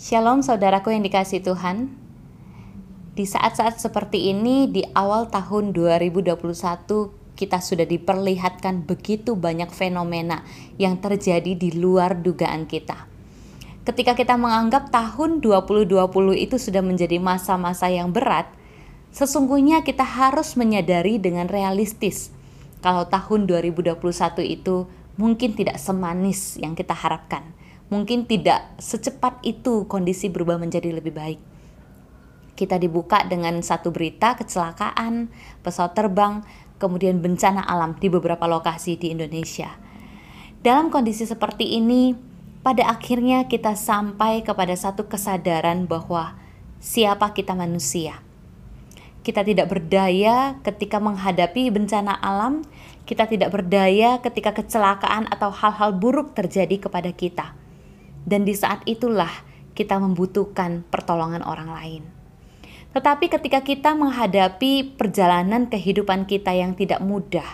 [0.00, 1.92] Shalom saudaraku yang dikasih Tuhan.
[3.12, 6.40] Di saat-saat seperti ini di awal tahun 2021
[7.36, 10.40] kita sudah diperlihatkan begitu banyak fenomena
[10.80, 13.04] yang terjadi di luar dugaan kita.
[13.84, 15.92] Ketika kita menganggap tahun 2020
[16.48, 18.48] itu sudah menjadi masa-masa yang berat,
[19.12, 22.32] sesungguhnya kita harus menyadari dengan realistis
[22.80, 24.00] kalau tahun 2021
[24.48, 24.88] itu
[25.20, 27.52] mungkin tidak semanis yang kita harapkan
[27.90, 31.40] mungkin tidak secepat itu kondisi berubah menjadi lebih baik.
[32.54, 35.28] Kita dibuka dengan satu berita kecelakaan
[35.66, 36.46] pesawat terbang,
[36.78, 39.74] kemudian bencana alam di beberapa lokasi di Indonesia.
[40.62, 42.14] Dalam kondisi seperti ini,
[42.62, 46.36] pada akhirnya kita sampai kepada satu kesadaran bahwa
[46.78, 48.22] siapa kita manusia.
[49.20, 52.64] Kita tidak berdaya ketika menghadapi bencana alam,
[53.04, 57.59] kita tidak berdaya ketika kecelakaan atau hal-hal buruk terjadi kepada kita
[58.24, 59.30] dan di saat itulah
[59.72, 62.02] kita membutuhkan pertolongan orang lain.
[62.90, 67.46] Tetapi ketika kita menghadapi perjalanan kehidupan kita yang tidak mudah,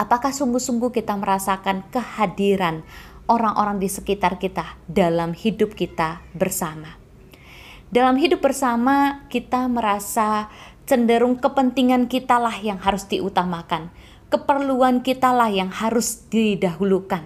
[0.00, 2.82] apakah sungguh-sungguh kita merasakan kehadiran
[3.28, 6.96] orang-orang di sekitar kita dalam hidup kita bersama?
[7.92, 10.48] Dalam hidup bersama, kita merasa
[10.88, 13.92] cenderung kepentingan kita lah yang harus diutamakan,
[14.32, 17.22] keperluan kita lah yang harus didahulukan,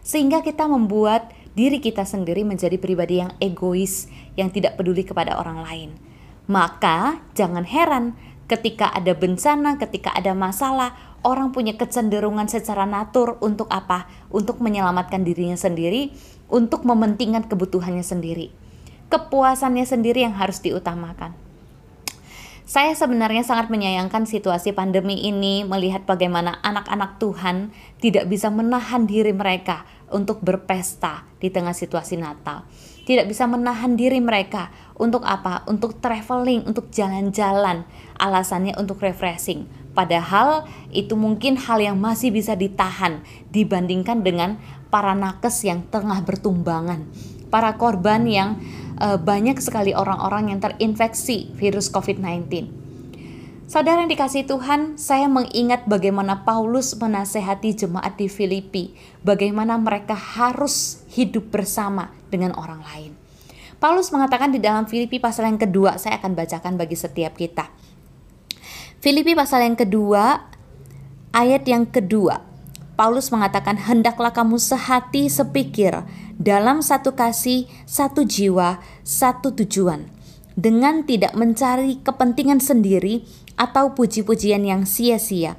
[0.00, 4.06] sehingga kita membuat diri kita sendiri menjadi pribadi yang egois,
[4.38, 5.90] yang tidak peduli kepada orang lain.
[6.46, 8.14] Maka jangan heran
[8.46, 10.94] ketika ada bencana, ketika ada masalah,
[11.26, 14.06] orang punya kecenderungan secara natur untuk apa?
[14.30, 16.14] Untuk menyelamatkan dirinya sendiri,
[16.46, 18.54] untuk mementingkan kebutuhannya sendiri.
[19.10, 21.34] Kepuasannya sendiri yang harus diutamakan.
[22.68, 29.32] Saya sebenarnya sangat menyayangkan situasi pandemi ini, melihat bagaimana anak-anak Tuhan tidak bisa menahan diri
[29.32, 32.64] mereka untuk berpesta di tengah situasi Natal.
[33.08, 34.68] Tidak bisa menahan diri mereka
[35.00, 35.64] untuk apa?
[35.64, 37.88] Untuk traveling, untuk jalan-jalan.
[38.20, 39.64] Alasannya untuk refreshing.
[39.96, 44.60] Padahal itu mungkin hal yang masih bisa ditahan dibandingkan dengan
[44.92, 47.08] para nakes yang tengah bertumbangan.
[47.48, 48.60] Para korban yang
[49.00, 52.87] uh, banyak sekali orang-orang yang terinfeksi virus COVID-19.
[53.68, 61.04] Saudara yang dikasih Tuhan, saya mengingat bagaimana Paulus menasehati jemaat di Filipi, bagaimana mereka harus
[61.12, 63.12] hidup bersama dengan orang lain.
[63.76, 67.68] Paulus mengatakan di dalam Filipi pasal yang kedua, saya akan bacakan bagi setiap kita.
[69.04, 70.48] Filipi pasal yang kedua,
[71.36, 72.40] ayat yang kedua.
[72.96, 76.08] Paulus mengatakan, "Hendaklah kamu sehati sepikir
[76.40, 80.17] dalam satu kasih, satu jiwa, satu tujuan."
[80.58, 83.22] Dengan tidak mencari kepentingan sendiri
[83.54, 85.54] atau puji-pujian yang sia-sia.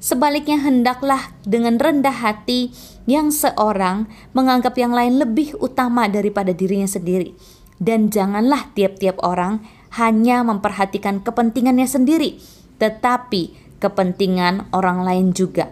[0.00, 2.72] Sebaliknya hendaklah dengan rendah hati
[3.04, 7.36] yang seorang menganggap yang lain lebih utama daripada dirinya sendiri.
[7.76, 9.60] Dan janganlah tiap-tiap orang
[10.00, 12.40] hanya memperhatikan kepentingannya sendiri,
[12.80, 15.68] tetapi kepentingan orang lain juga.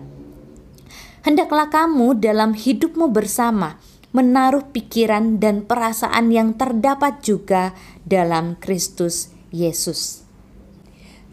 [1.25, 3.81] Hendaklah kamu dalam hidupmu bersama
[4.13, 7.77] menaruh pikiran dan perasaan yang terdapat juga
[8.09, 10.25] dalam Kristus Yesus.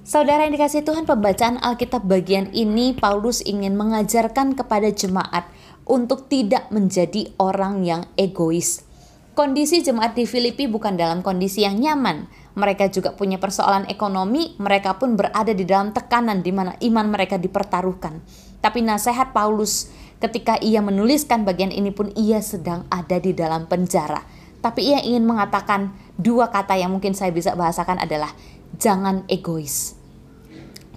[0.06, 5.50] Saudara yang dikasih Tuhan, pembacaan Alkitab bagian ini Paulus ingin mengajarkan kepada jemaat
[5.90, 8.85] untuk tidak menjadi orang yang egois.
[9.34, 12.30] Kondisi jemaat di Filipi bukan dalam kondisi yang nyaman.
[12.56, 17.35] Mereka juga punya persoalan ekonomi, mereka pun berada di dalam tekanan di mana iman mereka
[17.35, 18.22] dipertaruhkan.
[18.64, 24.24] Tapi nasihat Paulus Ketika ia menuliskan bagian ini pun ia sedang ada di dalam penjara.
[24.64, 28.34] Tapi ia ingin mengatakan dua kata yang mungkin saya bisa bahasakan adalah
[28.80, 30.00] jangan egois.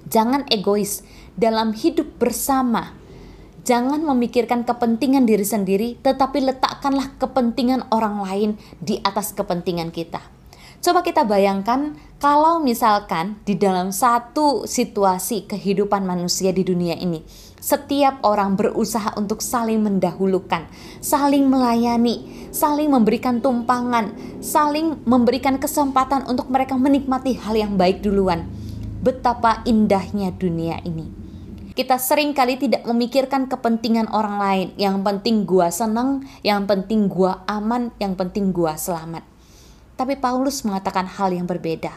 [0.08, 1.04] Jangan egois
[1.36, 2.96] dalam hidup bersama.
[3.68, 8.50] Jangan memikirkan kepentingan diri sendiri, tetapi letakkanlah kepentingan orang lain
[8.80, 10.37] di atas kepentingan kita.
[10.78, 17.26] Coba kita bayangkan kalau misalkan di dalam satu situasi kehidupan manusia di dunia ini,
[17.58, 20.70] setiap orang berusaha untuk saling mendahulukan,
[21.02, 28.46] saling melayani, saling memberikan tumpangan, saling memberikan kesempatan untuk mereka menikmati hal yang baik duluan.
[29.02, 31.10] Betapa indahnya dunia ini.
[31.74, 34.68] Kita sering kali tidak memikirkan kepentingan orang lain.
[34.78, 39.37] Yang penting gua senang, yang penting gua aman, yang penting gua selamat.
[39.98, 41.90] Tapi Paulus mengatakan hal yang berbeda.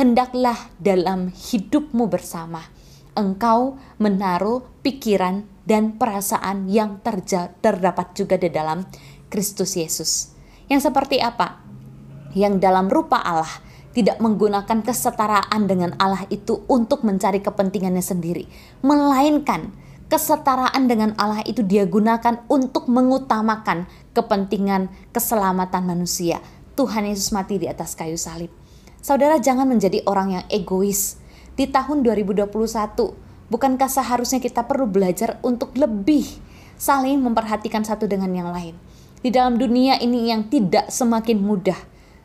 [0.00, 2.64] Hendaklah dalam hidupmu bersama
[3.14, 8.84] engkau menaruh pikiran dan perasaan yang terja, terdapat juga di dalam
[9.30, 10.34] Kristus Yesus.
[10.66, 11.62] Yang seperti apa?
[12.34, 13.50] Yang dalam rupa Allah
[13.94, 18.50] tidak menggunakan kesetaraan dengan Allah itu untuk mencari kepentingannya sendiri,
[18.82, 19.70] melainkan
[20.10, 26.42] kesetaraan dengan Allah itu dia gunakan untuk mengutamakan kepentingan keselamatan manusia,
[26.74, 28.50] Tuhan Yesus mati di atas kayu salib.
[28.98, 31.22] Saudara jangan menjadi orang yang egois.
[31.54, 32.50] Di tahun 2021,
[33.46, 36.26] bukankah seharusnya kita perlu belajar untuk lebih
[36.74, 38.74] saling memperhatikan satu dengan yang lain?
[39.22, 41.78] Di dalam dunia ini yang tidak semakin mudah,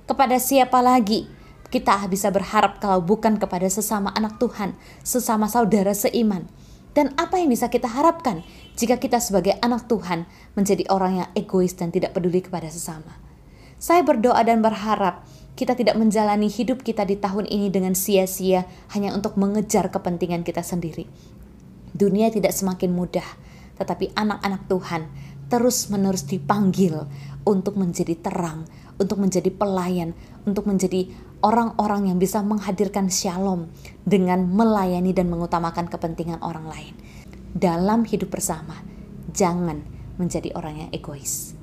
[0.09, 1.29] kepada siapa lagi
[1.69, 4.73] kita bisa berharap kalau bukan kepada sesama anak Tuhan,
[5.05, 6.49] sesama saudara seiman.
[6.97, 8.41] Dan apa yang bisa kita harapkan
[8.73, 10.25] jika kita sebagai anak Tuhan
[10.57, 13.28] menjadi orang yang egois dan tidak peduli kepada sesama?
[13.79, 15.23] Saya berdoa dan berharap
[15.55, 20.59] kita tidak menjalani hidup kita di tahun ini dengan sia-sia hanya untuk mengejar kepentingan kita
[20.59, 21.07] sendiri.
[21.95, 23.23] Dunia tidak semakin mudah,
[23.79, 25.07] tetapi anak-anak Tuhan
[25.47, 27.07] terus-menerus dipanggil
[27.47, 28.67] untuk menjadi terang,
[28.99, 30.11] untuk menjadi pelayan,
[30.43, 31.07] untuk menjadi
[31.39, 33.71] orang-orang yang bisa menghadirkan shalom
[34.03, 36.93] dengan melayani dan mengutamakan kepentingan orang lain.
[37.55, 38.75] Dalam hidup bersama,
[39.31, 39.81] jangan
[40.19, 41.58] menjadi orang yang egois.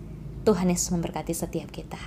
[0.46, 1.98] Tuhan Yesus memberkati setiap kita.